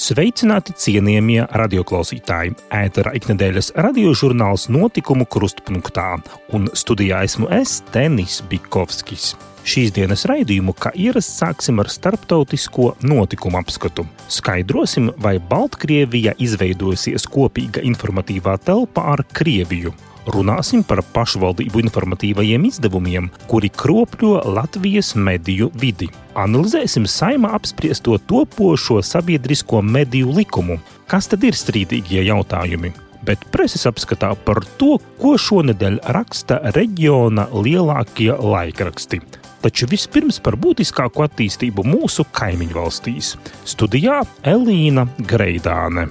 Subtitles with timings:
[0.00, 2.54] Sveicināti cienījamie radioklausītāji!
[2.72, 6.14] Ētera iknedēļas radiožurnāls notikumu krustpunktā,
[6.56, 9.34] un studijā esmu es, Tenis Bikovskis.
[9.60, 14.06] Šīs dienas raidījumu, kā ierasts, sāksim ar starptautisko notikumu apskatu.
[14.32, 19.92] Skaidrosim, vai Baltkrievija izveidojusies kopīga informatīvā telpa ar Krieviju,
[20.28, 26.10] runāsim par pašvaldību informatīvajiem izdevumiem, kuri kropļo Latvijas mediju vidi.
[26.38, 30.78] Analizēsim saimā apspriesto topošo sabiedrisko mediju likumu.
[31.10, 32.92] Kas tad ir strīdīgie jautājumi?
[33.26, 39.20] Bet preses apskatā par to, ko šonadēļ raksta reģiona lielākie laikraksti.
[39.60, 43.34] Taču vispirms par būtiskāko attīstību mūsu kaimiņu valstīs.
[43.68, 46.08] Studijā Elīna Greidāne.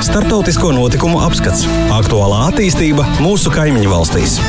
[0.00, 1.64] Startautisko notikumu apskats-
[1.98, 4.40] aktuālā attīstība mūsu kaimiņu valstīs.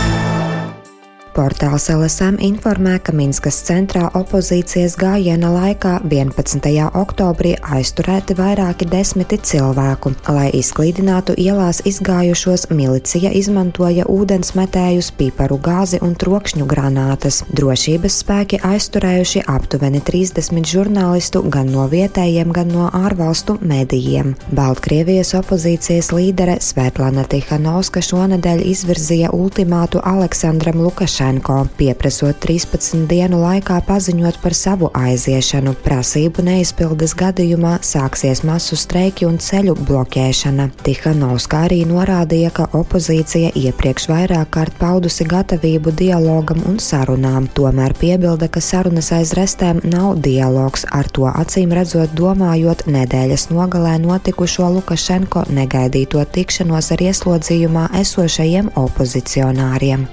[1.37, 6.65] Portāls LSM informē, ka Minskas centrā opozīcijas gājiena laikā 11.
[6.97, 10.15] oktobrī aizturēti vairāki desmiti cilvēku.
[10.33, 17.43] Lai izklīdinātu ielās izgājušos, milicija izmantoja ūdensmetējus, piparu gāzi un trokšņu granātas.
[17.53, 24.33] Drošības spēki aizturējuši aptuveni 30 žurnālistu gan no vietējiem, gan no ārvalstu medijiem.
[24.57, 33.81] Baltkrievijas opozīcijas līdere Svetlana Tihanovska šonadēļ izvirzīja ultimātu Aleksandram Lukašenko Lukašenko, pieprasot 13 dienu laikā
[33.83, 35.73] paziņot par savu aiziešanu.
[35.83, 40.69] Prasību neizpildes gadījumā sāksies masu streiki un ceļu bloķēšana.
[40.87, 48.47] Tihanovska arī norādīja, ka opozīcija iepriekš vairāk kārt paudusi gatavību dialogam un sarunām, tomēr piebilda,
[48.47, 55.49] ka sarunas aiz restēm nav dialogs, ar to acīm redzot domājot nedēļas nogalē notikušo Lukašenko
[55.51, 60.07] negaidīto tikšanos ar ieslodzījumā esošajiem opozicionāriem.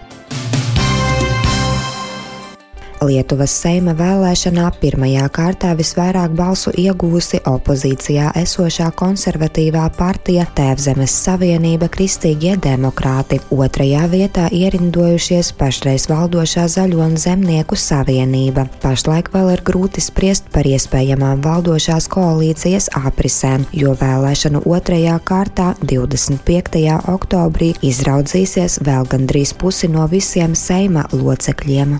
[3.04, 12.54] Lietuvas Seima vēlēšanā pirmajā kārtā visvairāk balsu iegūsi opozīcijā esošā konservatīvā partija Tēvzemes Savienība Kristīgie
[12.64, 13.40] demokrāti.
[13.54, 18.66] Otrajā vietā ierindojušies pašreiz valdošā Zaļo un Zemnieku savienība.
[18.84, 26.84] Pašlaik vēl ir grūti spriest par iespējamām valdošās koalīcijas aprisēm, jo vēlēšanu otrajā kārtā 25.
[27.12, 31.98] oktobrī izraudzīsies vēl gandrīz pusi no visiem Seima locekļiem.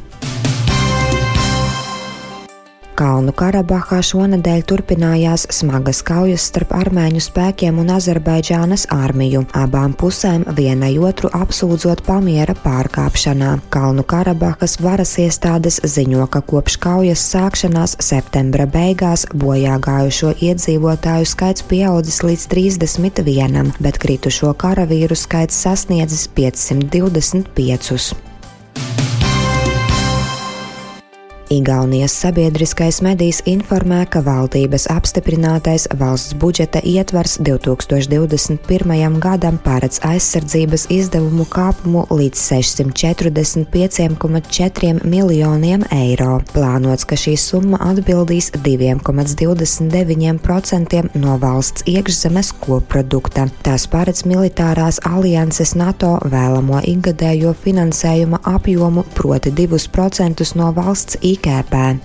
[2.94, 10.92] Kalnu Karabahā šonadēļ turpinājās smagas kaujas starp armēņu spēkiem un Azerbaidžānas armiju, abām pusēm vienai
[11.02, 13.56] otru apsūdzot pamiera pārkāpšanā.
[13.74, 21.66] Kalnu Karabahas varas iestādes ziņo, ka kopš kaujas sākšanās septembra beigās bojā gājušo iedzīvotāju skaits
[21.66, 28.33] pieaudzis līdz 31, bet kritušo karavīru skaits sasniedzis 525.
[31.54, 39.18] Igaunijas sabiedriskais medijs informē, ka valdības apstiprinātais valsts budžeta ietvars 2021.
[39.22, 46.42] gadam paredz aizsardzības izdevumu kāpumu līdz 645,4 miljoniem eiro.
[46.56, 53.46] Plānots, ka šī summa atbildīs 2,29% no valsts iekšzemes koprodukta.
[53.62, 62.00] Tas paredz militārās alianses NATO vēlamo ikgadējo finansējuma apjomu proti 2% no valsts IKP IKP.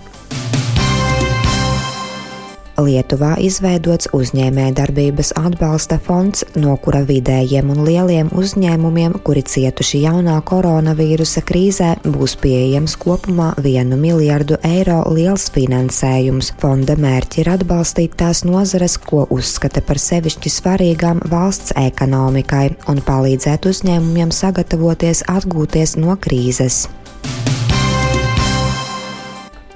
[2.79, 11.44] Lietuvā izveidots uzņēmējdarbības atbalsta fonds, no kura vidējiem un lieliem uzņēmumiem, kuri cietuši jaunā koronavīrusa
[11.47, 16.53] krīzē, būs pieejams kopumā 1 miljardu eiro liels finansējums.
[16.63, 23.67] Fonda mērķi ir atbalstīt tās nozares, ko uzskata par sevišķi svarīgām valsts ekonomikai, un palīdzēt
[23.73, 26.85] uzņēmumiem sagatavoties atgūties no krīzes.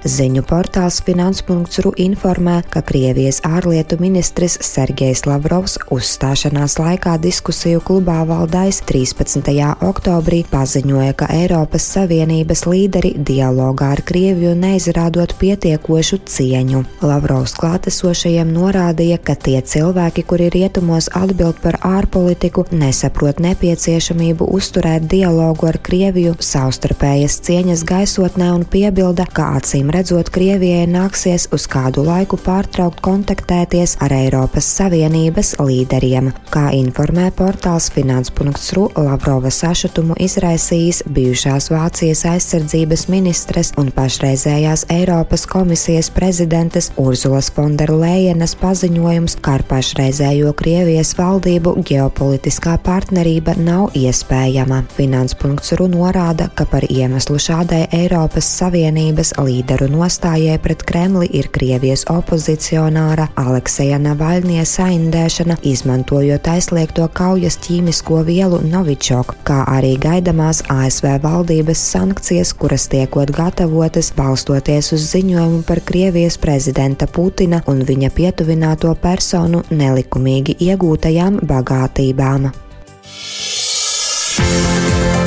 [0.04, 8.82] Ziņu portāls Finanspunkts.ru informē, ka Krievijas ārlietu ministrs Sergejs Lavrovs uzstāšanās laikā diskusiju klubā valdais
[8.84, 9.48] 13.
[9.80, 16.84] oktobrī paziņoja, ka Eiropas Savienības līderi dialogā ar Krieviju neizrādot pietiekošu cieņu.
[17.00, 25.72] Lavrovs klātesošajiem norādīja, ka tie cilvēki, kuri rietumos atbild par ārpolitiku, nesaprot nepieciešamību uzturēt dialogu
[25.72, 32.36] ar Krieviju savstarpējas cieņas gaisotnē un piebilda, ka acīm redzot, Krievijai nāksies uz kādu laiku
[32.40, 36.32] pārtraukt kontaktēties ar Eiropas Savienības līderiem.
[36.50, 46.10] Kā informē portāls finans.ru, Lavrova sašutumu izraisījis bijušās Vācijas aizsardzības ministres un pašreizējās Eiropas komisijas
[46.14, 54.82] prezidentes Urzulas Fonderlejenas paziņojums, ka ar pašreizējo Krievijas valdību ģeopolitiskā partnerība nav iespējama.
[54.98, 63.26] Finans.ru norāda, ka par iemeslu šādai Eiropas Savienības līderu nostājai pret Kremli ir Krievijas opozicionāra
[63.40, 72.54] Alekseja Navaļnie saindēšana, izmantojot aizliegto kaujas ķīmisko vielu Novičok, kā arī gaidamās ASV valdības sankcijas,
[72.58, 80.58] kuras tiekot gatavotas balstoties uz ziņojumu par Krievijas prezidenta Putina un viņa pietuvināto personu nelikumīgi
[80.70, 82.52] iegūtajām bagātībām.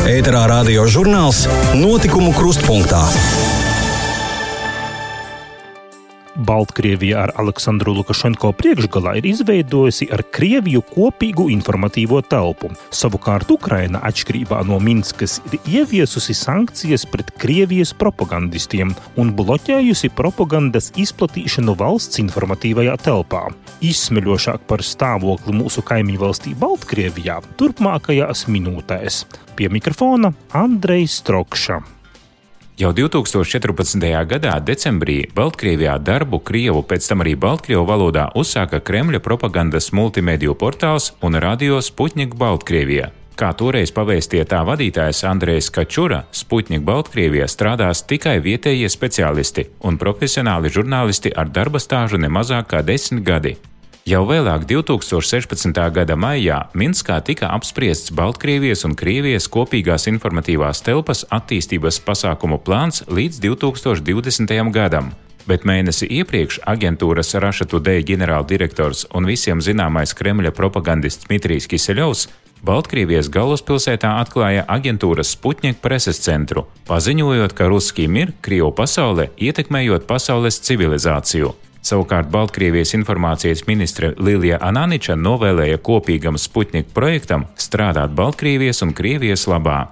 [0.07, 1.43] Ēterā radio žurnāls
[1.75, 3.03] Notikumu krustpunktā.
[6.37, 12.69] Baltkrievija ar Aleksandru Lukašenko priekšgalā ir izveidojusi ar Krieviju kopīgu informatīvo telpu.
[12.93, 21.73] Savukārt Ukraina, atšķirībā no Minskas, ir ieviesusi sankcijas pret Krievijas propagandistiem un bloķējusi propagandas izplatīšanu
[21.81, 23.47] valsts informatīvajā telpā.
[23.81, 29.23] Izsmeļošāk par stāvokli mūsu kaimiņu valstī Baltkrievijā turpmākajās minūtēs.
[29.57, 31.96] Pie mikrofona Andrejs Strokša.
[32.77, 34.03] Jau 2014.
[34.29, 41.07] gadā, decembrī, Baltkrievijā darbu Krievu, pēc tam arī Baltkrievu valodā uzsāka Kremļa propagandas multimediju portāls
[41.25, 43.07] un radio Sputnik Baltkrievijā.
[43.33, 50.69] Kā toreiz pavēstīja tā vadītājs Andrejs Kačura, Sputnik Baltkrievijā strādās tikai vietējie speciālisti un profesionāli
[50.69, 53.55] žurnālisti ar darba stāžu ne mazāk kā desmit gadi.
[54.07, 55.75] Jau vēlāk, 2016.
[55.91, 63.41] gada maijā, Minskā tika apspriests Baltkrievijas un Krievijas kopīgās informatīvās telpas attīstības pasākumu plāns līdz
[63.43, 64.55] 2020.
[64.71, 65.11] gadam.
[65.43, 72.29] Bet mēnesi iepriekš aģentūras Raša Today ģenerāldirektors un visiem zināmais Kremļa propagandists Dmitrijs Kiseļovs
[72.63, 80.63] Baltkrievijas galvaspilsētā atklāja aģentūras Sputņika preses centru, paziņojot, ka Ruskija ir Krievu pasaulē ietekmējot pasaules
[80.63, 81.57] civilizāciju.
[81.87, 89.85] Savukārt Baltkrievijas informācijas ministre Lilija Ananiča novēlēja kopīgam Sputnik projektam strādāt Baltkrievijas un Krievijas labā.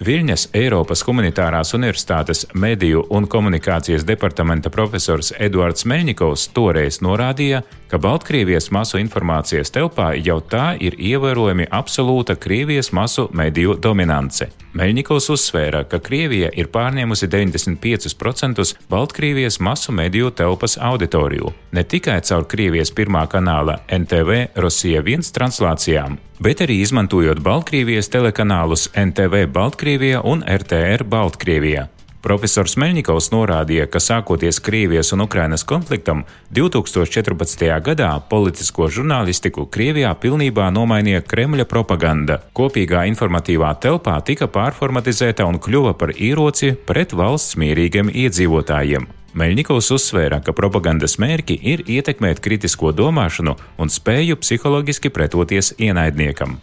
[0.00, 7.60] Viļņas Eiropas Humanitārās Universitātes mediju un komunikācijas departamenta profesors Eduards Meļņikovs toreiz norādīja,
[7.92, 14.48] ka Baltkrievijas masu informācijas telpā jau tā ir ievērojami absolūta Krievijas masu mediju dominance.
[14.72, 22.48] Meļņikovs uzsvēra, ka Krievija ir pārņēmusi 95% Baltkrievijas masu mediju telpas auditoriju, ne tikai caur
[22.48, 30.42] Krievijas pirmā kanāla NTV Rosija 1 translācijām, bet arī izmantojot Baltkrievijas telekanālus NTV Baltkrievija un
[30.42, 31.86] RTR Baltkrievija.
[32.22, 36.22] Profesors Meļņikovs norādīja, ka sākoties Krievijas un Ukrainas konfliktam,
[36.54, 37.64] 2014.
[37.82, 42.38] gadā politisko žurnālistiku Krievijā pilnībā nomainīja Kremļa propaganda.
[42.54, 49.10] Kopīgā informatīvā telpā tika pārformatizēta un kļuva par ieroci pret valsts mierīgiem iedzīvotājiem.
[49.32, 56.58] Meļņikovs uzsvēra, ka propagandas mērķi ir ietekmēt kritisko domāšanu un spēju psiholoģiski pretoties ienaidniekam.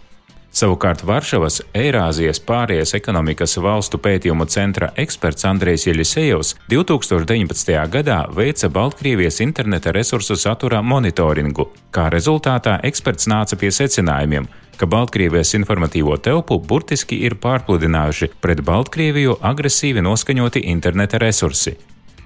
[0.50, 7.76] Savukārt Varšavas Eirāzijas pārējais ekonomikas valstu pētījumu centra eksperts Andrejs Jeļisejevs 2019.
[7.94, 11.68] gadā veica Baltkrievijas interneta resursu satura monitoringu.
[11.94, 19.38] Kā rezultātā eksperts nāca pie secinājumiem, ka Baltkrievijas informatīvo telpu burtiski ir pārpludinājuši pret Baltkrieviju
[19.46, 21.78] agresīvi noskaņoti interneta resursi.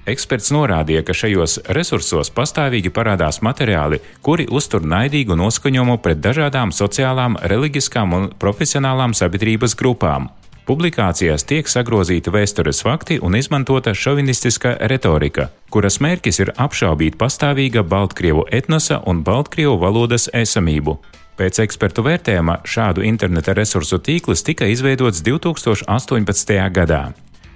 [0.03, 7.37] Eksperts norādīja, ka šajos resursos pastāvīgi parādās materiāli, kuri uztur naidīgu noskaņojumu pret dažādām sociālām,
[7.39, 10.27] reliģiskām un profesionālām sabiedrības grupām.
[10.67, 18.47] Publikācijās tiek sagrozīti vēstures fakti un izmantota šovinistiska retorika, kuras mērķis ir apšaubīt pastāvīga Baltkrievu
[18.51, 20.99] etnosa un Baltkrievu valodas esamību.
[21.39, 26.59] Pēc ekspertu vērtējuma šādu interneta resursu tīkls tika izveidots 2018.
[26.75, 27.05] gadā.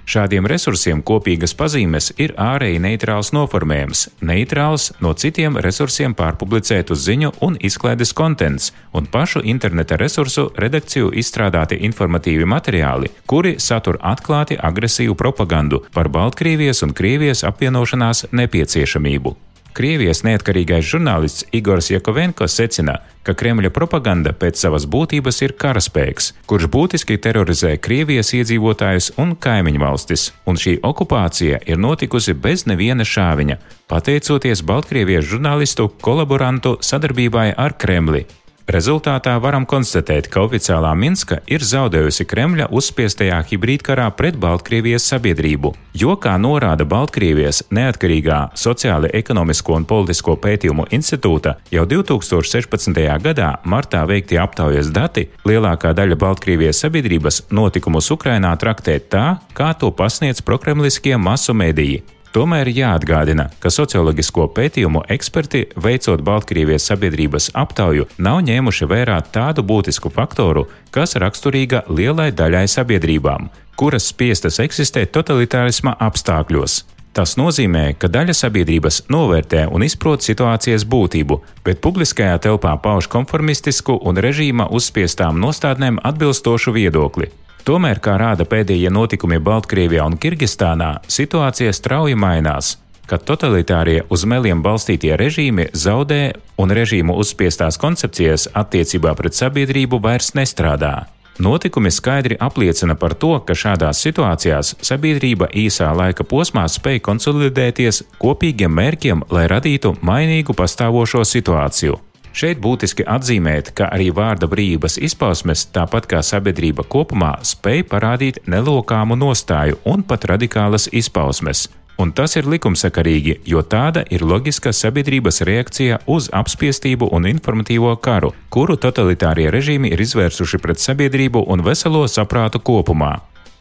[0.08, 7.58] Šādiem resursiem kopīgas pazīmes ir ārēji neitrāls noformējums, neitrāls no citiem resursiem pārpublicētu ziņu un
[7.70, 15.82] izklaides kontents, un pašu interneta resursu redakciju izstrādāti informatīvi materiāli, kuri satur atklāti agresīvu propagandu
[15.92, 19.36] par Baltkrievijas un Krievijas apvienošanās nepieciešamību.
[19.78, 26.66] Krievijas neatkarīgais žurnālists Igors Jakovenko secina, ka Kremļa propaganda pēc savas būtības ir karaspēks, kurš
[26.74, 33.60] būtiski terorizē Krievijas iedzīvotājus un kaimiņu valstis, un šī okupācija ir notikusi bez neviena šāviņa,
[33.92, 38.26] pateicoties Baltkrievijas žurnālistu kolaborantu sadarbībai ar Kremli.
[38.68, 46.16] Rezultātā varam konstatēt, ka oficiālā Minska ir zaudējusi Kremļa uzspiestajā hibrīdkarā pret Baltkrievijas sabiedrību, jo,
[46.20, 53.00] kā norāda Baltkrievijas neatkarīgā sociāli ekonomisko un politisko pētījumu institūta, jau 2016.
[53.24, 59.96] gadā martā veiktie aptaujas dati lielākā daļa Baltkrievijas sabiedrības notikumus Ukrainā traktē tā, kā to
[59.96, 62.04] pasniedz prokremliskie masu mediji.
[62.36, 70.12] Tomēr jāatgādina, ka socioloģisko pētījumu eksperti, veicot Baltkrievijas sabiedrības aptauju, nav ņēmuši vērā tādu būtisku
[70.14, 76.84] faktoru, kas raksturīga lielai daļai sabiedrībām, kuras spiestas eksistēt totalitārisma apstākļos.
[77.18, 83.96] Tas nozīmē, ka daļa sabiedrības novērtē un izprot situācijas būtību, bet publiskajā telpā pauž konformistisku
[84.06, 87.32] un režīma uzspiestām nostādnēm atbilstošu viedokli.
[87.68, 94.62] Tomēr, kā rāda pēdējie notikumi Baltkrievijā un Kirgistānā, situācija strauji mainās kad totalitārie uz meliem
[94.64, 96.22] balstītie režīmi zaudē
[96.60, 101.08] un režīmu uzspiestās koncepcijas attiecībā pret sabiedrību vairs nestrādā.
[101.40, 108.74] Notikumi skaidri apliecina par to, ka šādās situācijās sabiedrība īsā laika posmā spēj konsolidēties kopīgiem
[108.74, 112.02] mērķiem, lai radītu mainīgu pastāvošo situāciju.
[112.38, 119.18] Šeit būtiski atzīmēt, ka arī vārda brīvības izpausmes, tāpat kā sabiedrība kopumā, spēj parādīt nelokāmu
[119.18, 121.64] nostāju un pat radikālas izpausmes.
[121.98, 128.36] Un tas ir likumsakarīgi, jo tāda ir loģiska sabiedrības reakcija uz apspiestību un informatīvo karu,
[128.54, 133.16] kuru totalitārie režīmi ir izvērsuši pret sabiedrību un veselo saprātu kopumā.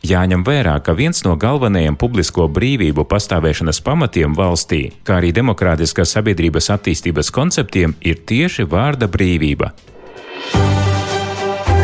[0.05, 6.71] Jāņem vērā, ka viens no galvenajiem publisko brīvību pastāvēšanas pamatiem valstī, kā arī demokrātiskās sabiedrības
[6.77, 9.73] attīstības konceptiem, ir tieši vārda brīvība.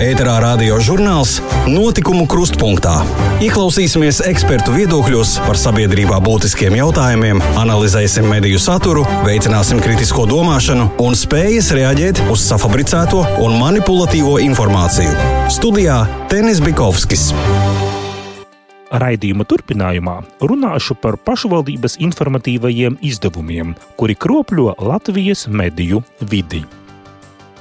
[0.03, 1.37] Ēterā radio žurnāls
[1.71, 2.97] Notikumu krustpunktā.
[3.45, 11.71] Ieklausīsimies ekspertu viedokļos par sabiedrībā būtiskiem jautājumiem, analizēsim mediju saturu, veicināsim kritisko domāšanu un spējas
[11.79, 15.15] reaģēt uz safabricēto un manipulatīvo informāciju.
[15.55, 16.03] Studijā
[16.33, 17.31] Tenis Bikovskis.
[18.93, 26.61] Raidījuma turpinājumā runāšu par pašvaldības informatīvajiem izdevumiem, kuri kropļo Latvijas mediju vidi.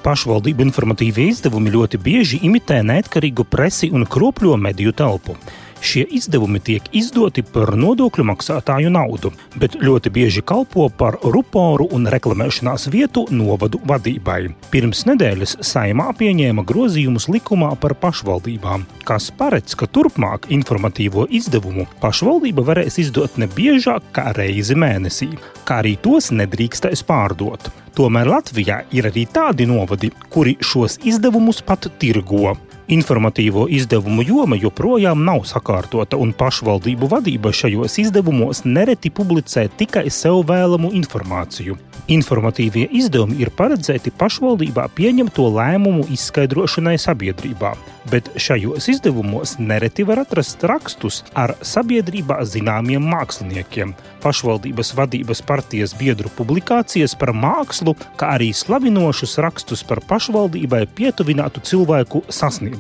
[0.04, 5.38] Pašvaldību informatīvie izdevumi ļoti bieži imitē neatkarīgu presi un kropļo mediju telpu.
[5.82, 12.06] Šie izdevumi tiek izdoti par nodokļu maksātāju naudu, bet ļoti bieži kalpo par ruporu un
[12.14, 14.54] reklamēšanās vietu novadu vadībai.
[14.70, 22.66] Pirms nedēļas saimā pieņēma grozījumus likumā par pašvaldībām, kas paredz, ka turpmāk informatīvo izdevumu pašvaldība
[22.70, 25.32] varēs izdot ne biežāk kā reizi mēnesī,
[25.66, 27.72] kā arī tos nedrīkstēs pārdot.
[27.98, 32.54] Tomēr Latvijā ir arī tādi novadi, kuri šos izdevumus pat tirgo.
[32.92, 40.42] Informatīvo izdevumu joma joprojām nav sakārtota, un pašvaldību vadība šajos izdevumos nereti publicē tikai sev
[40.50, 41.78] vēlamu informāciju.
[42.12, 47.72] Informatīvie izdevumi ir paredzēti pašvaldībā pieņemto lēmumu izskaidrošanai sabiedrībā,
[48.12, 53.94] bet šajos izdevumos nereti var atrast rakstus ar sabiedrībā zināmiem māksliniekiem,
[54.26, 62.26] pašvaldības vadības partijas biedru publikācijas par mākslu, kā arī slavinošus rakstus par pašvaldībai pietuvinātu cilvēku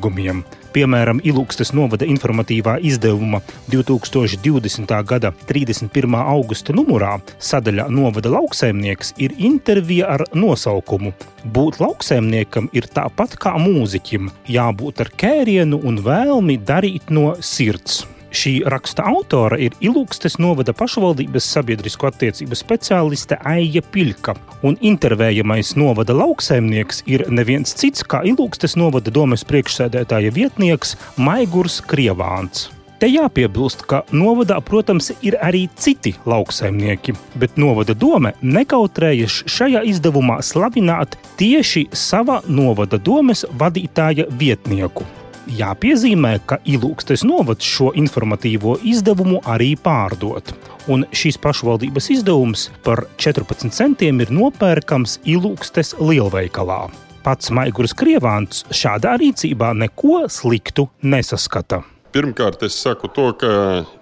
[0.02, 0.44] sasniegumiem.
[0.72, 4.88] Piemēram, Ilūkstes novada informatīvā izdevuma 2020.
[5.04, 6.16] gada 31.
[6.16, 14.30] augusta numurā sadaļā Novada lauksaimnieks ir intervija ar nosaukumu Būt lauksaimniekam ir tāpat kā mūziķim,
[14.48, 18.06] jābūt ar kērienu un vēlmi darīt no sirds.
[18.32, 26.16] Šī raksta autora ir Ilūkstes novada pašvaldības sabiedrisko attiecību speciāliste Aija Piļka, un intervējamais novada
[26.16, 32.70] lauksaimnieks ir neviens cits kā Ilūkstes novada domes priekšsēdētāja vietnieks Maigurs Krievāns.
[33.02, 40.38] Te jāpiebilst, ka novadā, protams, ir arī citi lauksaimnieki, bet novada doma nekautrējas šajā izdevumā
[40.46, 45.10] slavināt tieši sava novada domes vadītāja vietnieku.
[45.52, 50.54] Jāpiezīmē, ka Ilūgstes novads šo informatīvo izdevumu arī pārdot.
[50.92, 56.86] Un šīs pašvaldības izdevums par 14 centiem ir nopērkams Ilūgstes lielveikalā.
[57.26, 61.84] Pats Maigurs Krievāns šādā rīcībā neko sliktu nesaskata.
[62.12, 63.52] Pirmkārt, es saku to, ka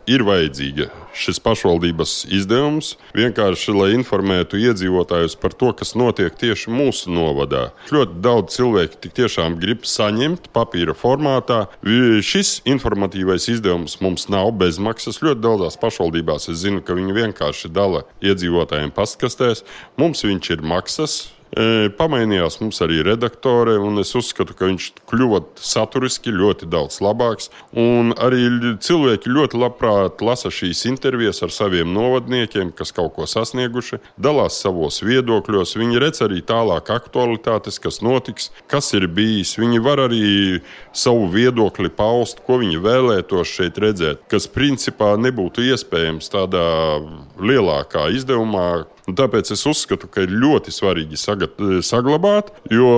[0.10, 7.14] ir vajadzīga šis pašvaldības izdevums vienkārši, lai informētu iedzīvotājus par to, kas notiek tieši mūsu
[7.14, 7.68] novadā.
[7.94, 11.68] Ļoti daudz cilvēku tiešām grib saņemt papīra formātā.
[11.86, 15.22] Šis informatīvais izdevums mums nav bezmaksas.
[15.22, 19.62] Ļoti daudzās pašvaldībās es zinu, ka viņi vienkārši dala iedzīvotājiem pastkastēs.
[20.02, 26.30] Mums viņš ir maksas Pamainījās mums arī redaktore, un es uzskatu, ka viņš kļuva saturiski
[26.30, 27.50] ļoti daudz labāks.
[27.74, 28.44] Arī
[28.86, 35.02] cilvēki ļoti labprāt lasa šīs intervijas ar saviem novadniekiem, kas kaut ko sasnieguši, dalās savos
[35.02, 35.74] viedokļos.
[35.80, 39.56] Viņi redz arī tālāk aktualitātes, kas notiks, kas ir bijis.
[39.60, 40.62] Viņi var arī
[40.94, 46.70] savu viedokli paust, ko viņi vēlētos šeit redzēt, kas principā nebūtu iespējams tādā
[47.42, 52.92] lielākā izdevumā, Un tāpēc es uzskatu, ka ir ļoti svarīgi sagat, saglabāt, jo,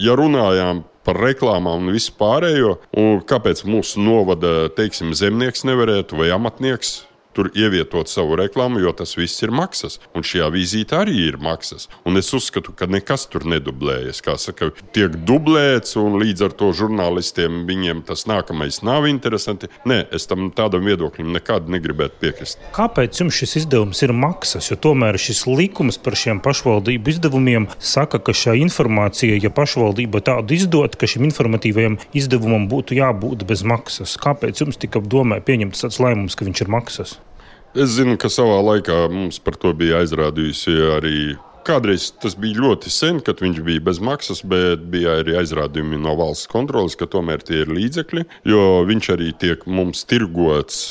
[0.00, 6.32] ja runājām par reklāmām un visu pārējo, un kāpēc mūsu novada teiksim, zemnieks nevarētu vai
[6.34, 7.05] amatnieks
[7.36, 9.98] tur ievietot savu reklāmu, jo tas viss ir maksas.
[10.16, 11.90] Un šajā vizītē arī ir maksas.
[12.08, 14.22] Un es uzskatu, ka nekas tur nedublējas.
[14.24, 19.68] Kā saka, tiek dublēts, un līdz ar to žurnālistiem viņiem tas nākamais nav interesanti.
[19.88, 22.62] Nē, es tam tādam viedoklim nekad negribētu piekrist.
[22.76, 24.70] Kāpēc jums šis izdevums ir maksas?
[24.72, 30.56] Jo tomēr šis likums par šiem pašvaldību izdevumiem saka, ka šā informācija, ja pašvaldība tādu
[30.56, 34.16] izdod, ka šim informatīvajam izdevumam būtu jābūt bez maksas.
[34.22, 37.18] Kāpēc jums tika domē pieņemts tāds lēmums, ka viņš ir maksas?
[37.76, 41.18] Es zinu, ka savā laikā mums par to bija aizrādījusi arī
[41.66, 46.12] Kādreiz tas bija ļoti sen, kad viņš bija bez maksas, bet bija arī aizrādījumi no
[46.14, 50.84] valsts kontrolas, ka tomēr tie ir līdzekļi, jo viņš arī tiek mums tirgots.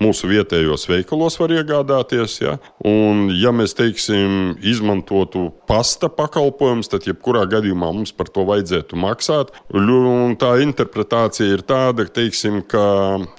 [0.00, 2.38] Mūsu vietējos veikalos var iegādāties.
[2.40, 2.54] Ja?
[2.88, 9.52] Un, ja mēs teiksim, izmantotu pasta pakalpojumus, tad jebkurā gadījumā mums par to vajadzētu maksāt.
[9.74, 12.86] Un tā interpretācija ir tāda, teiksim, ka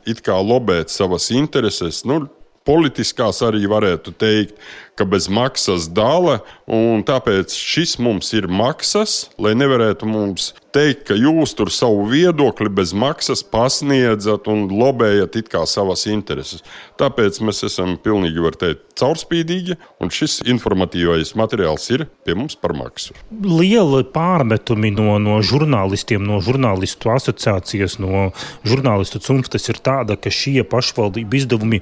[0.06, 2.04] it kā lobēt savas intereses.
[2.06, 2.28] Nu,
[2.68, 4.58] politiskās arī varētu teikt,
[5.00, 11.16] ka bez maksas dala, un tāpēc šis mums ir maksas, lai nevarētu mums teikt, ka
[11.20, 16.64] jūs tur savu viedokli bez maksas pasniedzat un lobējat it kā savas intereses.
[17.00, 22.76] Tāpēc mēs esam pilnīgi, var teikt, caurspīdīgi, un šis informatīvais materiāls ir pie mums par
[22.78, 23.16] maksu.
[23.32, 28.30] Liela pārmetumi no, no žurnālistiem, no žurnālistu asociācijas, no
[28.68, 31.82] žurnālistu cimtas ir tāda, ka šie pašvaldību izdevumi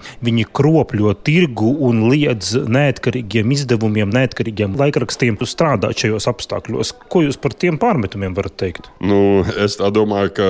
[0.50, 6.94] kropļo tirgu un liedz neatkarīgi neatkarīgiem izdevumiem, neatkarīgiem laikrakstiem strādāt šajos apstākļos.
[7.10, 8.90] Ko jūs par tiem pārmetumiem varat teikt?
[9.00, 10.48] Nu, es domāju, ka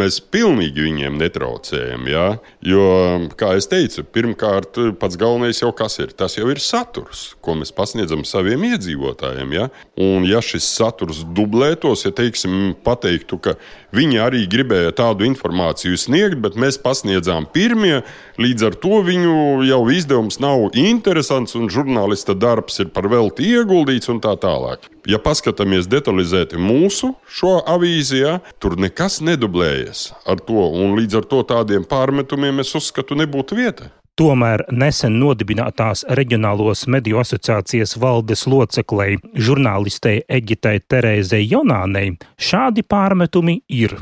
[0.00, 2.08] mēs pilnīgi viņiem netraucējam.
[2.08, 2.26] Ja?
[2.64, 6.14] Jo, kā jau teicu, pirmkārt, pats galvenais jau kas ir.
[6.16, 9.54] Tas jau ir saturs, ko mēs pasniedzam saviem iedzīvotājiem.
[9.54, 9.68] Ja?
[10.00, 13.58] Un, ja šis saturs dublētos, ja teiksim, pateiktu, ka
[13.94, 18.02] viņi arī gribēja tādu informāciju sniegt, bet mēs pasniedzām pirmie,
[18.40, 24.10] līdz ar to viņu jau izdevums nav interesants un žurnālista darbs ir par velti ieguldīts
[24.12, 24.90] un tā tālāk.
[25.08, 31.28] Ja paskatāmies detalizēti mūsu šo avīzi, ja, tur nekas nedublējas ar to, un līdz ar
[31.28, 33.92] to tādiem pārmetumiem es uzskatu nebūtu vieta.
[34.14, 43.96] Tomēr nesen nodibinātās Reģionālos mediju asociācijas valdes loceklei, žurnālistei Eģitei Terēzei Jonānei, šādi pārmetumi ir.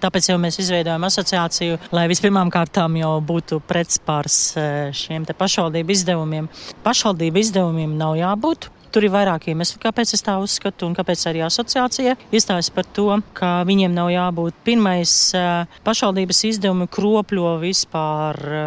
[0.00, 6.48] Tāpēc jau mēs izveidojam asociāciju, lai vispirmām kārtām jau būtu pretspārs e, šiem pašvaldību izdevumiem.
[6.86, 8.70] Pašvaldību izdevumiem nav jābūt.
[8.92, 13.08] Tur ir vairāk iemeslu, kāpēc es tā uzskatu, un kāpēc arī asociācija iestājas par to,
[13.36, 14.56] ka viņiem nav jābūt.
[14.64, 15.44] Pirmais, e,
[15.84, 18.66] pašvaldības izdevumi kropļo vispār e,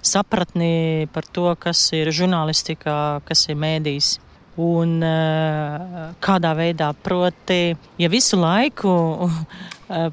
[0.00, 2.94] sapratni par to, kas ir žurnālistika,
[3.28, 4.14] kas ir mēdījis
[4.60, 5.00] un
[6.20, 6.90] kādā veidā.
[7.04, 8.92] Proti, ja visu laiku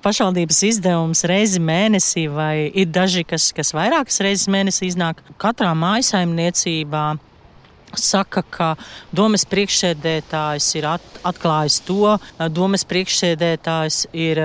[0.04, 7.06] pašvaldības izdevums reizi mēnesī, vai ir daži, kas, kas vairākas reizes mēnesī iznāk, katrā mājasaimniecībā
[7.97, 8.69] saka, ka
[9.15, 12.15] domas priekšsēdētājs ir at, atklājis to,
[12.54, 14.41] domas priekšsēdētājs ir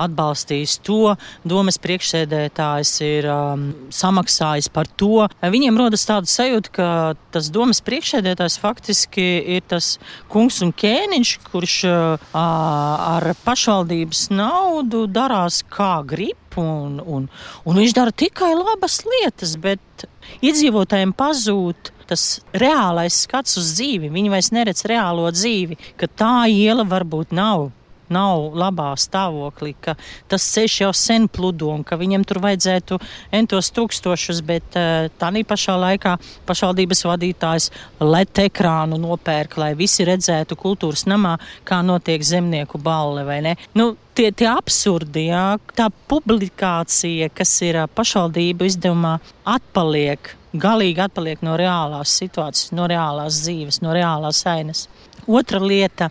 [0.00, 5.26] atbalstījis to, domas priekšsēdētājs ir um, samaksājis par to.
[5.42, 6.88] Viņiem rodas tāda sajūta, ka
[7.34, 9.96] tas domas priekšsēdētājs faktiski ir tas
[10.32, 16.38] kungs un ķēniņš, kurš uh, ar pašvaldības naudu darās kā grib.
[16.56, 17.26] Un, un,
[17.68, 20.06] un viņš dara tikai labas lietas, bet
[20.40, 24.12] iedzīvotājiem pazūd tas reālais skats uz dzīvi.
[24.12, 27.70] Viņi vairs neredz reālo dzīvi, ka tā iela varbūt nav
[28.12, 29.96] nav labā stāvoklī, ka
[30.30, 32.98] tas ceļš jau sen pludo un ka viņam tur vajadzētu
[33.34, 36.16] entos tūkstošus, bet uh, tā pašā laikā
[36.48, 43.40] pašvaldības vadītājs let ekrānu nopērk, lai visi redzētu kultūras namā, kā notiek zemnieku balle vai
[43.44, 43.56] ne.
[43.74, 49.18] Nu, tie, tie absurdi, jā, tā publikācija, kas ir pašvaldību izdevumā,
[49.56, 54.86] atpaliek galīgi atpaliek no reālās situācijas, no reālās dzīves, no reālās ainas.
[55.26, 56.10] Otra lieta,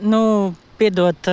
[0.00, 0.22] nu,
[0.78, 1.28] piedot,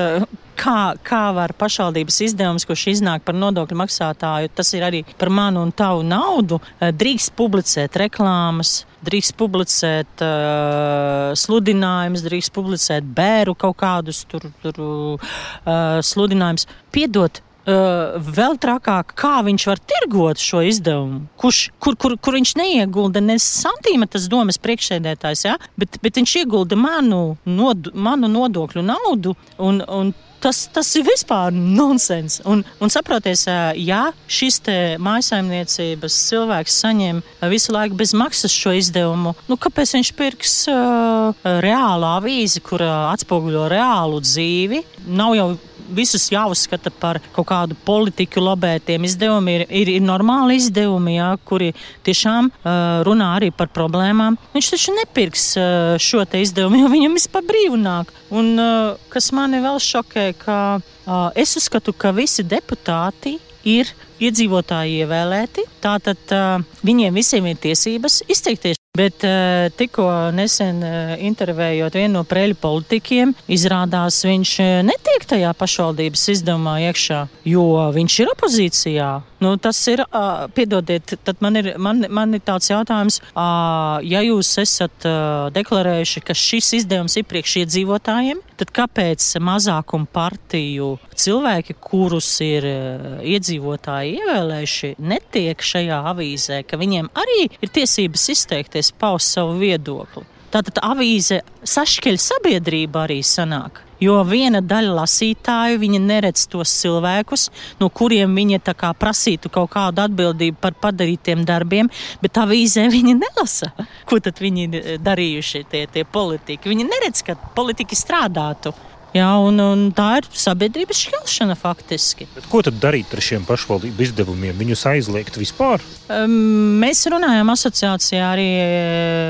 [0.60, 5.64] kā, kā var pašvaldības izdevums, kurš iznāk par nodokļu maksātāju, tas ir arī par manu
[5.66, 14.24] un tavu naudu, drīkst publicēt reklāmas, drīkst publicēt uh, sludinājumus, drīkst publicēt bēru kaut kādus
[14.30, 16.68] tur, tur uh, sludinājumus.
[16.96, 22.52] Piedot, Uh, vēl trakāk, kā viņš var tirgot šo izdevumu, kurš, kur, kur, kur viņš
[22.60, 25.56] neiegulda ne santīmetras domas priekšsēdētājs, ja?
[25.74, 29.34] bet, bet viņš iegulda manu, nod, manu nodokļu naudu.
[29.58, 30.14] Un, un
[30.46, 32.38] tas, tas ir vispār nonsens.
[32.46, 33.48] Un, un saproties,
[33.82, 34.62] ja šis
[35.02, 42.12] mājsaimniecības cilvēks saņem visu laiku bez maksas šo izdevumu, nu, kāpēc viņš pirks uh, reālu
[42.14, 44.84] avīzi, kur atspoguļo reālu dzīvi?
[45.18, 45.50] Nav jau
[45.98, 49.62] visus jāuzskata par kaut kādu politiku lobētiem izdevumiem.
[49.62, 51.72] Ir, ir, ir normāli izdevumi, jā, kuri
[52.06, 52.76] tiešām uh,
[53.08, 54.40] runā arī par problēmām.
[54.56, 58.14] Viņš taču nepirks uh, šo te izdevumu, jo viņam vispār brīvu nāk.
[58.36, 63.90] Un uh, kas mani vēl šokē, ka uh, es uzskatu, ka visi deputāti ir
[64.22, 65.68] iedzīvotāji ievēlēti.
[65.84, 72.24] Tātad uh, viņiem visiem ir tiesības izteikties Bet uh, tikko nesen uh, intervējot vienu no
[72.28, 79.10] preļu politikiem, izrādās viņš uh, netiek tajā pašvaldības izdevumā iekšā, jo viņš ir opozīcijā.
[79.46, 84.24] Nu, tas ir, uh, piedodiet, tad man ir, man, man ir tāds jautājums, uh, ja
[84.26, 91.78] jūs esat uh, deklarējuši, ka šis izdevums ir priekš iedzīvotājiem, tad kāpēc mazākuma partiju cilvēki,
[91.78, 98.96] kurus ir uh, iedzīvotāji ievēlējuši, netiek šajā avīzē, ka viņiem arī ir tiesības izteikties?
[98.98, 100.26] paust savu viedokli.
[100.56, 103.82] Tātad avīze sašķeļ sabiedrību arī sanāk.
[104.00, 108.62] Jo viena daļa lasītāju viņa neredz tos cilvēkus, no kuriem viņa
[109.00, 111.92] prasītu kaut kādu atbildību par padarītiem darbiem,
[112.22, 113.74] bet avīzē viņi nelasa.
[114.08, 116.72] Ko tad viņi darījuši tie, tie politiķi?
[116.72, 118.72] Viņi neredz, ka politiķi strādātu.
[119.16, 122.28] Jā, un, un tā ir sabiedrības šķelšana faktiski.
[122.36, 124.58] Bet ko tad darīt ar šiem pašvaldību izdevumiem?
[124.60, 125.84] Viņus aizliegt vispār?
[126.12, 126.34] Um,
[126.82, 128.50] mēs runājām asociācijā arī.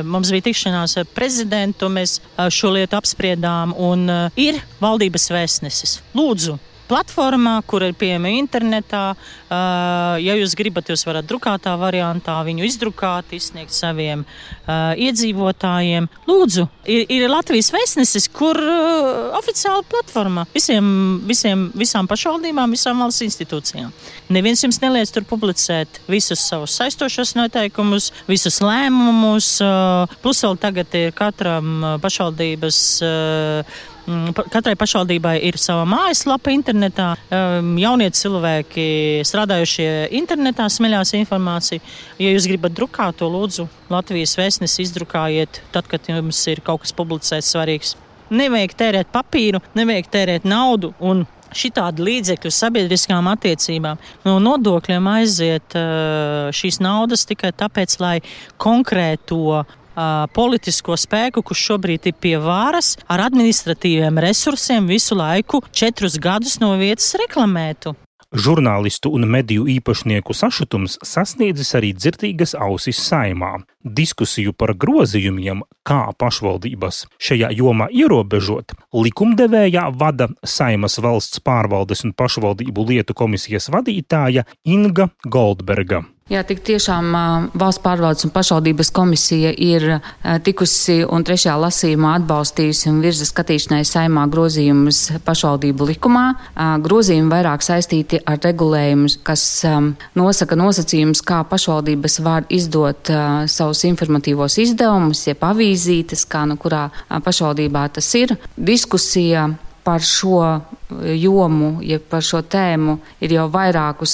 [0.09, 2.17] Mums bija tikšanās ar prezidentu, mēs
[2.49, 5.99] šo lietu apspriedām, un uh, ir valdības vēstnesis.
[6.17, 6.57] Lūdzu,
[6.89, 9.03] platformā, kur ir pieejama internetā.
[9.45, 16.09] Uh, ja jūs gribat, jūs varat drukātā variantā viņu izdrukāt, izsniegt saviem uh, iedzīvotājiem.
[16.29, 20.87] Lūdzu, ir, ir Latvijas vēstnesis, kur uh, oficiāla platforma visiem,
[21.29, 23.93] visiem, visām pašvaldībām, visām valsts institūcijām.
[24.33, 29.51] Neviens jums neliedz tur publicēt visus savus saistošos noteikumus, visus lēmumus.
[30.23, 32.79] Plus vēl tagad ir katram pašvaldības
[34.53, 37.11] katrai pašvaldībai ir sava mājaslapa internetā.
[37.81, 38.87] Jaunie cilvēki
[39.25, 39.89] strādājušie
[40.19, 41.83] internetā smeļās informāciju.
[42.21, 46.95] Ja jūs gribat drukāt to, lūdzu, Latvijas vēstnesi izdrukājiet, tad, kad jums ir kaut kas
[46.97, 47.95] publicēts svarīgs.
[48.33, 54.01] Nevajag tērēt papīru, nevajag tērēt naudu un šitādi līdzekļi sabiedriskām attiecībām.
[54.25, 55.77] No nodokļiem aiziet
[56.57, 58.17] šīs naudas tikai tāpēc, lai
[58.61, 59.61] konkrēto
[60.35, 66.75] politisko spēku, kurš šobrīd ir pie varas, ar administratīviem resursiem visu laiku četrus gadus no
[66.79, 67.95] vietas reklamētu.
[68.35, 73.53] Žurnālistu un mediju īpašnieku sašutums sasniedzis arī dzirdīgas ausis saimā.
[73.85, 82.87] Diskusiju par grozījumiem, kā pašvaldības šajā jomā ierobežot, likumdevējā vada Saimas valsts pārvaldes un pašvaldību
[82.89, 86.03] lietu komisijas vadītāja Inga Goldberga.
[86.25, 87.11] Jā, tik tiešām
[87.53, 89.83] valsts pārvaldes un pašvaldības komisija ir
[90.41, 96.23] tikusi un trešajā lasījumā atbalstījusi un virza skatīšanai saimā grozījumus pašvaldību likumā.
[96.81, 99.43] Grozījumi vairāk saistīti ar regulējumu, kas
[100.17, 103.13] nosaka nosacījumus, kā pašvaldības var izdot
[103.45, 106.87] savus informatīvos izdevumus, jeb avīzītes, kā nu kurā
[107.21, 108.33] pašvaldībā tas ir.
[108.57, 109.51] Diskusija
[109.85, 110.39] par šo
[111.15, 114.13] jomu, ja par šo tēmu ir jau vairākus,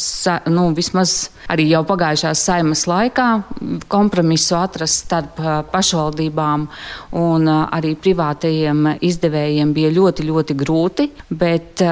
[0.51, 3.27] nu, vismaz arī jau pagājušās saimas laikā
[3.91, 5.39] kompromisu atrast starp
[5.71, 6.65] pašvaldībām
[7.21, 11.83] un arī privātajiem izdevējiem bija ļoti, ļoti grūti, bet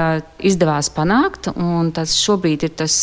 [0.50, 2.98] izdevās panākt, un tas šobrīd ir tas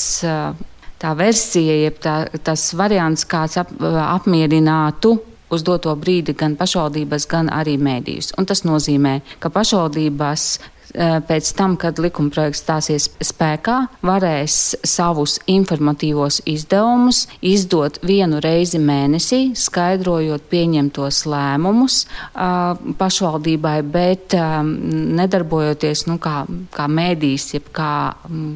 [0.97, 5.17] tā versija, jeb tā, tas variants, kāds ap, apmierinātu
[5.49, 8.33] uz doto brīdi gan pašvaldības, gan arī mēdījus.
[8.37, 10.49] Un tas nozīmē, ka pašvaldības
[10.95, 13.75] Eh, pēc tam, kad likumprojekts stāsies spēkā,
[14.07, 24.71] varēs savus informatīvos izdevumus izdot vienu reizi mēnesī, skaidrojot pieņemtos lēmumus uh, pašvaldībai, bet um,
[25.19, 27.91] nedarbojoties nu, kā, kā mēdīs, jeb kā
[28.29, 28.55] um,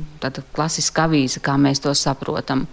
[0.56, 2.63] klasiska avīze, kā mēs to saprotam.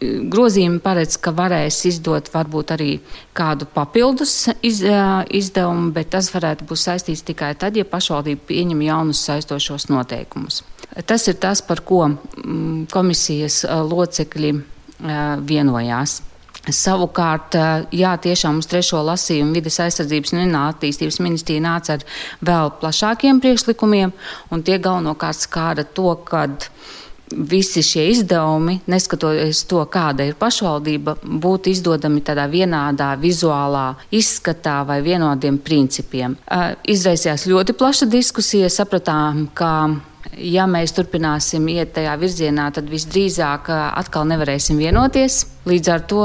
[0.00, 2.90] Grozījumi paredz, ka varēs izdot varbūt arī
[3.36, 9.24] kādu papildus iz, izdevumu, bet tas varētu būt saistīts tikai tad, ja pašvaldība pieņem jaunus
[9.26, 10.62] saistošos noteikumus.
[11.06, 14.54] Tas ir tas, par ko mm, komisijas locekļi
[15.46, 16.22] vienojās.
[16.68, 17.54] Savukārt,
[17.94, 22.04] jā, tiešām uz trešo lasījumu vides aizsardzības un attīstības ministrija nāca ar
[22.44, 24.12] vēl plašākiem priekšlikumiem,
[24.52, 26.68] un tie galvenokārt skāra to, kad
[27.32, 35.00] visi šie izdevumi, neskatoties to, kāda ir pašvaldība, būtu izdodami tādā vienādā vizuālā izskatā vai
[35.04, 36.36] vienādiem principiem.
[36.88, 39.72] Izraisījās ļoti plaša diskusija, sapratām, ka
[40.36, 45.44] ja mēs turpināsim iet tajā virzienā, tad visdrīzāk atkal nevarēsim vienoties.
[45.68, 46.22] Līdz ar to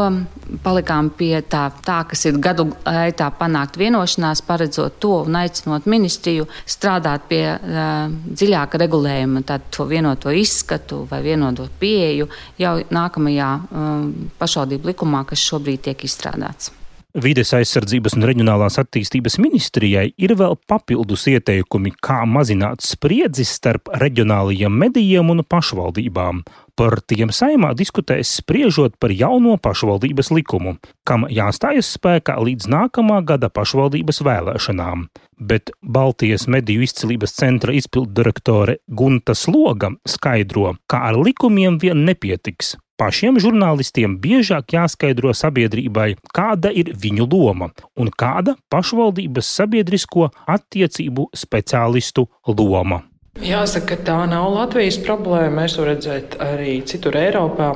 [0.64, 6.48] palikām pie tā, tā kas ir gadu gaitā panākt vienošanās, paredzot to un aicinot ministriju
[6.70, 12.30] strādāt pie uh, dziļāka regulējuma, tad to vienoto izskatu vai vienoto pieeju
[12.62, 14.08] jau nākamajā uh,
[14.40, 16.72] pašvaldību likumā, kas šobrīd tiek izstrādāts.
[17.14, 24.74] Vides aizsardzības un reģionālās attīstības ministrijai ir vēl papildus ieteikumi, kā mazināt spriedzi starp reģionālajiem
[24.82, 26.42] medijiem un pašvaldībām.
[26.74, 33.52] Par tiem saimā diskutēs spriežot par jauno pašvaldības likumu, kam jāstājas spēkā līdz nākamā gada
[33.54, 35.06] pašvaldības vēlēšanām.
[35.38, 43.40] Bet Baltijas mediju izcilības centra izpilddirektore Gunta Sloga skaidro, ka ar likumiem vien nepietiks pašiem
[43.44, 53.04] žurnālistiem biežāk jāskaidro sabiedrībai, kāda ir viņu loma un kāda pašvaldības sabiedrisko attiecību speciālistu loma.
[53.42, 55.64] Jāsaka, ka tā nav Latvijas problēma.
[55.64, 57.72] Mēs to redzam arī citur Eiropā,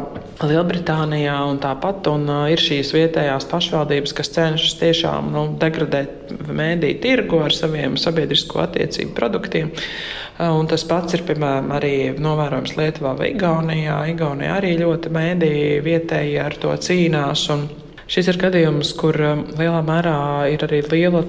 [0.46, 2.06] Lielbritānijā un tāpat.
[2.12, 7.98] Un, uh, ir šīs vietējās pašvaldības, kas cenšas tiešām nu, degradēt mēdīju tirgu ar saviem
[7.98, 9.74] sabiedrisko attiecību produktiem.
[10.38, 13.98] Uh, un tas pats ir piemēram arī novērojams Lietuvā vai Igaunijā.
[14.14, 17.50] Igaunijā arī ļoti mēdīji vietēji ar to cīnās.
[17.58, 17.66] Un
[18.06, 20.22] šis ir gadījums, kur um, lielā mērā
[20.54, 21.26] ir arī liela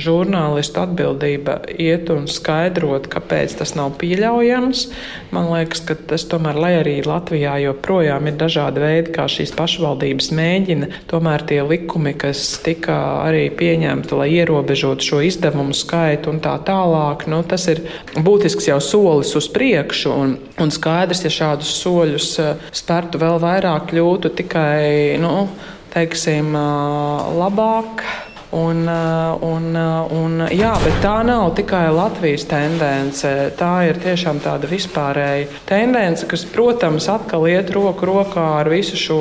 [0.00, 4.86] žurnālistu atbildība iet un skaidrot, kāpēc tas nav pieļaujams.
[5.34, 10.30] Man liekas, ka tas tomēr, lai arī Latvijā joprojām ir dažādi veidi, kā šīs pašvaldības
[10.38, 16.56] mēģina, tomēr tie likumi, kas tika arī pieņemti, lai ierobežotu šo izdevumu skaitu un tā
[16.66, 17.84] tālāk, nu, tas ir
[18.16, 20.16] būtisks jau solis uz priekšu.
[20.22, 25.46] Un, un skaidrs, ja šādus soļus eh, spērtu vēl vairāk, kļūtu tikai, nu,
[25.92, 28.04] teiksim, eh, labāk
[28.52, 33.30] Un, uh, un, uh, un, jā, bet tā nav tikai Latvijas tendence.
[33.56, 39.20] Tā ir tiešām tāda vispārēja tendence, kas, protams, atkal iet roku rokā ar visu šo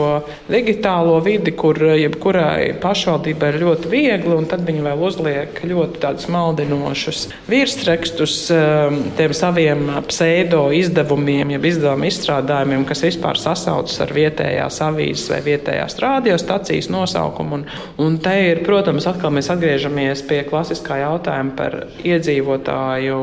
[0.51, 6.27] digitālo vidi, kur jebkurai pašvaldībai ir ļoti viegli, un tad viņi vēl uzliek ļoti tādus
[6.31, 14.81] maldinošus virsrakstus um, tiem saviem pseido izdevumiem, jeb izdevumu izstrādājumiem, kas vispār sasaucas ar vietējās
[14.89, 17.61] avīzes vai vietējās radiostacijas nosaukumu.
[17.61, 17.65] Un,
[18.03, 23.17] un te ir, protams, atkal atkal mēs atgriežamies pie klasiskā jautājuma par iedzīvotāju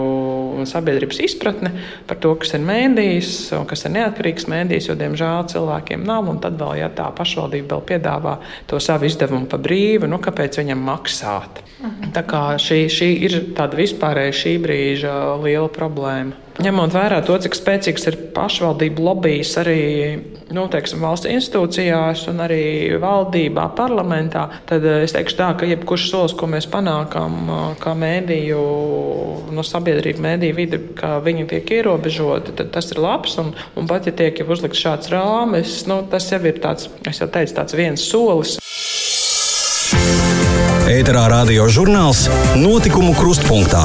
[0.70, 1.72] sabiedrības izpratni
[2.06, 6.30] par to, kas ir mēdījis un kas ir neatkarīgs mēdījis, jo, diemžēl, cilvēkiem nav.
[6.30, 8.36] Un tad vēl, ja tā pašvaldība vēl piedāvā
[8.70, 11.64] to savu izdevumu pa brīvu, nu kāpēc viņam maksāt?
[11.78, 12.10] Mhm.
[12.14, 15.14] Tā kā šī, šī ir tāda vispārēja šī brīža
[15.44, 16.34] liela problēma.
[16.58, 19.82] Ņemot vērā to, cik spēcīgs ir pašvaldību lobbyis arī
[20.50, 26.08] nu, teiksim, valsts institūcijās un arī valdībā, parlamentā, tad eh, es teikšu tā, ka jebkurš
[26.10, 28.64] solis, ko mēs panākam, eh, kā mēdīju,
[29.54, 33.38] no sabiedrība mēdīju vidi, kā viņi tiek ierobežoti, tad tas ir labs.
[33.38, 37.30] Un, un pat ja tiek uzlikts šāds rāmis, nu, tas jau ir tāds, es jau
[37.30, 38.58] teicu, tāds viens solis.
[40.88, 42.22] Ēterā radio žurnāls
[42.56, 43.82] Notikumu krustpunktā.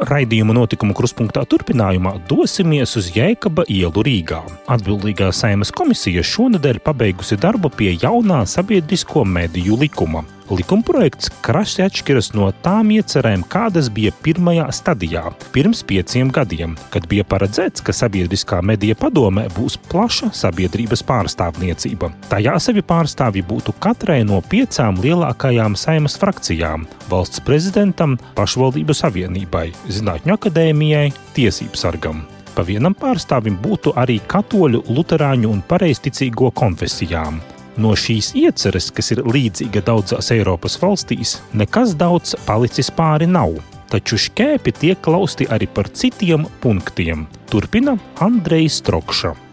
[0.00, 4.40] Raidījuma notikumu kruspunktā turpinājumā dosimies uz Jēkaba ielu Rīgā.
[4.72, 10.24] Atbildīgā saimas komisija šonadēļ pabeigusi darbu pie jaunā sabiedrisko mediju likuma.
[10.50, 15.22] Likumprojekts krasi atšķiras no tām iecerēm, kādas bija pirmajā stadijā,
[15.54, 22.10] pirms pieciem gadiem, kad bija paredzēts, ka sabiedriskā medija padomē būs plaša sabiedrības pārstāvniecība.
[22.32, 30.36] Tajā sevi pārstāvji būtu katrai no piecām lielākajām saimas frakcijām- valsts prezidentam, pašvaldību savienībai, zinātņu
[30.36, 32.24] akadēmijai, tiesību sargam.
[32.54, 37.40] Pa vienam pārstāvim būtu arī katoļu, luterāņu un pareizticīgo konfesijām.
[37.80, 43.54] No šīs ieceres, kas ir līdzīga daudzās Eiropas valstīs, nekas daudz palicis pāri nav.
[43.90, 47.24] Taču šķēpi tiek klausti arī par citiem punktiem.
[47.50, 49.49] Turpina Andrejs Strokša.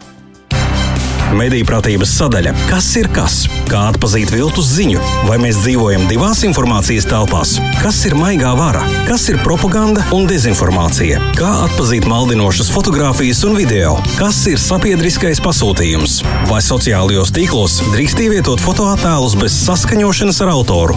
[1.36, 3.34] Mediju pratības sadaļa- kas ir kas?
[3.68, 5.00] Kā atpazīt viltus ziņu?
[5.28, 7.58] Vai mēs dzīvojam divās informācijas telpās?
[7.82, 8.82] Kas ir maigā vara?
[9.06, 11.20] Kas ir propaganda un dezinformācija?
[11.36, 13.98] Kā atpazīt maldinošas fotogrāfijas un video?
[14.16, 16.22] Kas ir sabiedriskais pasūtījums?
[16.48, 20.96] Vai sociālajos tīklos drīkst ievietot fotoattēlus bez saskaņošanas ar autoru?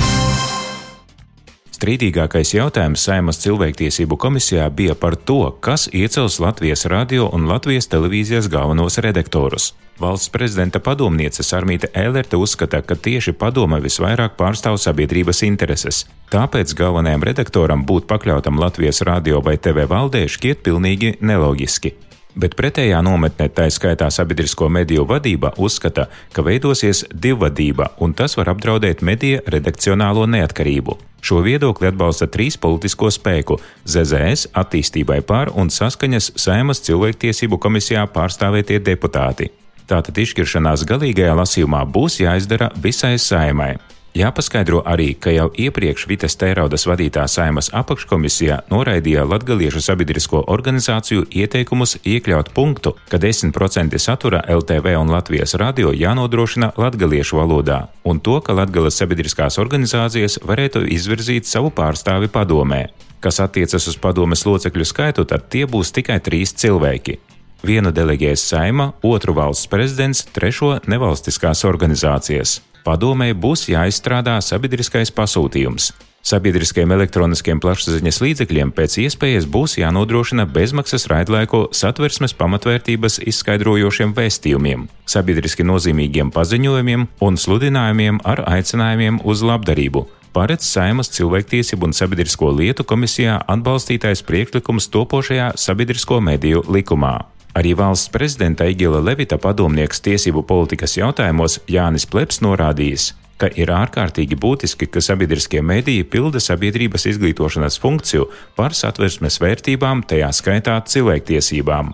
[1.81, 8.51] Strīdīgākais jautājums Saimas cilvēktiesību komisijā bija par to, kas iecels Latvijas radio un Latvijas televīzijas
[8.53, 9.71] galvenos redaktorus.
[9.97, 16.03] Valsts prezidenta padomniece Sarmīta Ēlerte uzskata, ka tieši padome visvairāk pārstāv sabiedrības intereses.
[16.29, 21.95] Tāpēc galvenajam redaktoram būt pakļautam Latvijas radio vai TV valdē šķiet pilnīgi neloģiski.
[22.35, 28.53] Bet pretējā nometnē, tā skaitā sabiedrisko mediju vadība, uzskata, ka veidosies divvadība, un tas var
[28.53, 30.95] apdraudēt mediju redakcionālo neatkarību.
[31.21, 33.59] Šo viedokli atbalsta trīs politisko spēku-
[33.93, 39.51] ZZS, attīstībai pār un saskaņas Saimas cilvēktiesību komisijā pārstāvētie deputāti.
[39.87, 43.75] Tātad izšķiršanās galīgajā lasījumā būs jāizdara visai saimai.
[44.11, 51.95] Jāpaskaidro arī, ka jau iepriekš Vitas Tēraudas vadītā saimas apakškomisijā noraidīja latgaliešu sabiedrisko organizāciju ieteikumus
[52.03, 58.51] iekļaut punktu, ka 10% satura LTV un Latvijas radio jānodrošina latgaliešu valodā, un to, ka
[58.57, 62.89] Latgales sabiedriskās organizācijas varētu izvirzīt savu pārstāvi padomē.
[63.23, 67.15] Kas attiecas uz padomes locekļu skaitu, tad tie būs tikai trīs cilvēki.
[67.63, 72.57] Vienu deleģēs saima, otru valsts prezidents, trešo nevalstiskās organizācijas.
[72.81, 75.91] Padomē būs jāizstrādā sabiedriskais pasūtījums.
[76.21, 85.65] Sabiedriskiem elektroniskiem plašsaziņas līdzekļiem pēc iespējas būs jānodrošina bezmaksas raidlaiku satversmes pamatvērtības izskaidrojošiem vēstījumiem, sabiedriski
[85.65, 90.05] nozīmīgiem paziņojumiem un sludinājumiem ar aicinājumiem uz labdarību.
[90.31, 97.17] Paredz Saimas cilvēktiesību un sabiedrisko lietu komisijā atbalstītais priekšlikums topošajā sabiedrisko mediju likumā.
[97.57, 103.09] Arī valsts prezidenta Igila Levita padomnieks tiesību politikas jautājumos Jānis Pleps norādījis,
[103.41, 110.31] ka ir ārkārtīgi būtiski, ka sabiedriskie mediji pilda sabiedrības izglītošanas funkciju par satversmes vērtībām, tajā
[110.37, 111.91] skaitā cilvēktiesībām.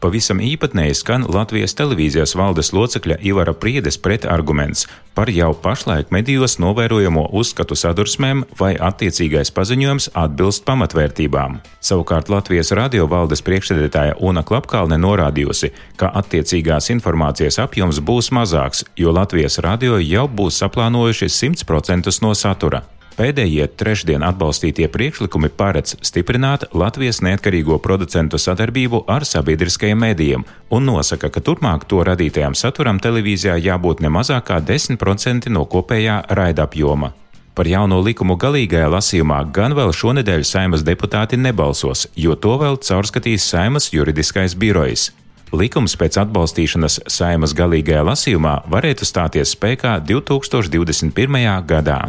[0.00, 7.26] Pavisam īpatnēji skan Latvijas televīzijas valdes locekļa Ivara Priedes pretarguments par jau pašlaik medijos novērojamo
[7.36, 11.58] uzskatu sadursmēm vai attiecīgais paziņojums atbilst pamatvērtībām.
[11.84, 15.68] Savukārt Latvijas radio valdes priekšsēdētāja Una Klapkalne norādījusi,
[16.00, 22.86] ka attiecīgās informācijas apjoms būs mazāks, jo Latvijas radio jau būs saplānojuši 100% no satura.
[23.20, 31.28] Pēdējie trešdien atbalstītie priekšlikumi paredz stiprināt Latvijas neatkarīgo producentu sadarbību ar sabiedriskajiem mēdījiem un nosaka,
[31.28, 37.10] ka turpmāk to radītajam saturam televīzijā jābūt ne mazāk kā 10% no kopējā raidapjoma.
[37.52, 43.44] Par jauno likumu galīgajā lasījumā gan vēl šonadēļ saimas deputāti nebalsos, jo to vēl caurskatīs
[43.52, 45.10] saimas juridiskais birojs.
[45.52, 51.68] Likums pēc atbalstīšanas saimas galīgajā lasījumā varētu stāties spēkā 2021.
[51.68, 52.00] gadā.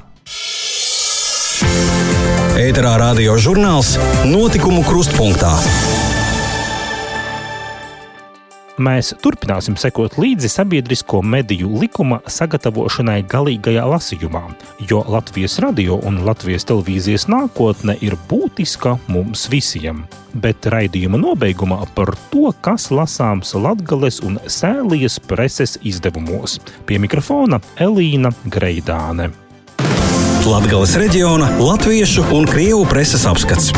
[2.62, 3.96] Ēterā radio žurnāls
[4.30, 5.56] Notikumu krustpunktā.
[8.82, 14.42] Mēs turpināsim sekot līdzi sabiedrisko mediju likuma sagatavošanai galīgajā lasījumā,
[14.90, 20.06] jo Latvijas radio un Latvijas televīzijas nākotne ir būtiska mums visiem.
[20.34, 26.58] Bet raidījuma nobeigumā par to, kas lasāms Latvijas un Sēlijas preses izdevumos.
[26.88, 29.30] Pie mikrofona Elīna Greidāne.
[30.46, 33.70] Latvijas reģiona latviešu un krievu preses apskats.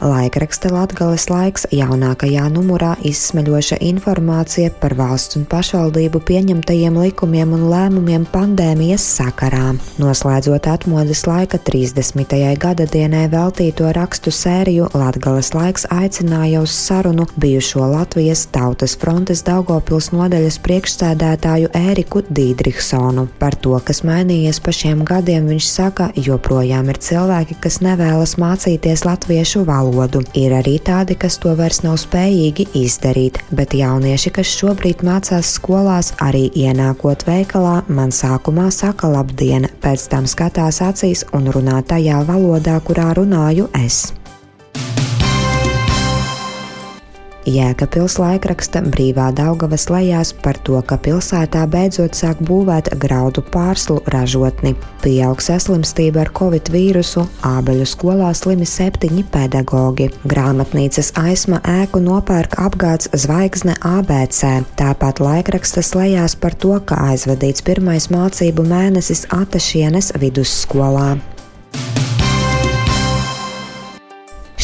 [0.00, 8.24] Laikraksta Latvijas laiks jaunākajā numurā izsmeļoša informācija par valsts un pašvaldību pieņemtajiem likumiem un lēmumiem
[8.32, 9.74] pandēmijas sakarā.
[10.00, 12.32] Noslēdzot atmodas laika 30.
[12.62, 20.14] gada dienai veltīto rakstu sēriju, Latvijas laiks aicināja uz sarunu bijušo Latvijas Tautas frontes Daugopils
[20.16, 23.26] nodaļas priekšsēdētāju Ēriku Dīdriksonu.
[23.36, 29.04] Par to, kas mainījies pa šiem gadiem, viņš saka, joprojām ir cilvēki, kas nevēlas mācīties
[29.04, 30.22] latviešu valodu valodu.
[30.34, 36.12] Ir arī tādi, kas to vairs nav spējīgi izdarīt, bet jaunieši, kas šobrīd mācās skolās,
[36.20, 42.80] arī ienākot veikalā, man sākumā saka labdien, pēc tam skatās acīs un runā tajā valodā,
[42.84, 44.19] kurā runāju es.
[47.48, 54.74] Jēkabpils laikraksta brīvā Daugavas lejās par to, ka pilsētā beidzot sāk būvēt graudu pārslu ražotni.
[55.00, 60.10] Pieaug saslimstība ar covid vīrusu, ābeļu skolā slimi septiņi pedagoģi.
[60.28, 64.60] Grāmatnīcas aizma ēku nopērk apgāds zvaigzne ABC.
[64.76, 69.24] Tāpat laikrakstas lejās par to, ka aizvadīts pirmais mācību mēnesis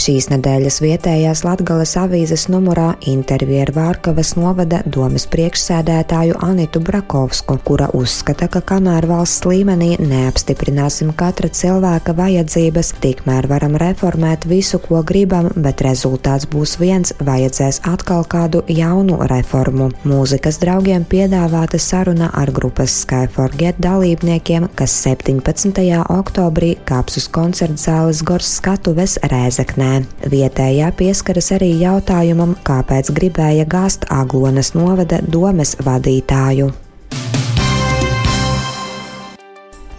[0.07, 7.89] Šīs nedēļas vietējās Latgales avīzes numurā intervija ar Vārkavas novada domas priekšsēdētāju Anitu Brakovsku, kura
[7.91, 15.49] uzskata, ka kamēr valsts līmenī neapstiprināsim katra cilvēka vajadzības, tikmēr varam reformēt visu, ko gribam,
[15.57, 19.91] bet rezultāts būs viens- vajadzēs atkal kādu jaunu reformu.
[20.05, 26.07] Mūzikas draugiem piedāvāta saruna ar grupas Skyforget dalībniekiem, kas 17.
[26.07, 29.96] oktobrī kāps uz koncerta zāles Gors skatuves Rēzeknē.
[30.33, 36.73] Vietējā pieskaras arī jautājumam, kāpēc gribēja gāzt Aglonas novada domes vadītāju.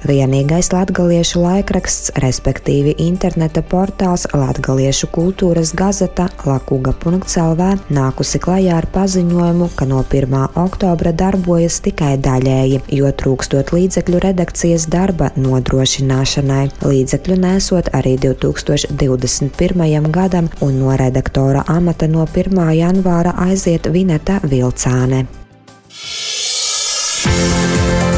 [0.05, 9.87] Vienīgais latgaliešu laikraksts, respektīvi interneta portāls Latgaliešu kultūras gazeta Lakuga.lv nākusi klajā ar paziņojumu, ka
[9.89, 10.37] no 1.
[10.61, 16.67] oktobra darbojas tikai daļēji, jo trūkstot līdzekļu redakcijas darba nodrošināšanai.
[16.85, 20.11] Līdzekļu nesot arī 2021.
[20.13, 22.53] gadam, un no redaktora amata no 1.
[22.77, 25.25] janvāra aiziet Vineta Vilcāne.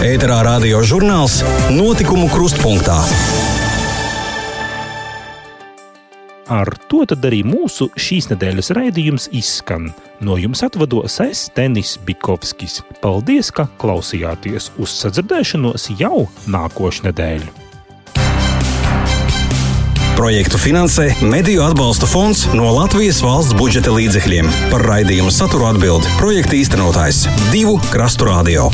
[0.10, 1.36] Ēterā radio žurnāls
[1.70, 2.96] Notikumu krustpunktā.
[6.50, 9.92] Ar to arī mūsu šīs nedēļas raidījums izskan.
[10.26, 12.80] No jums atvados es, Tenis Bikovskis.
[13.04, 17.54] Paldies, ka klausījāties uz sadzirdēšanos jau nākošu nedēļu.
[20.18, 24.50] Projektu finansē Mediju atbalsta fonds no Latvijas valsts budžeta līdzekļiem.
[24.74, 28.72] Par raidījumu saturu atbild projekta īstenotājs Divu Krastu Radio.